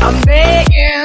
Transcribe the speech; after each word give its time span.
I'm 0.00 0.20
begging, 0.22 0.97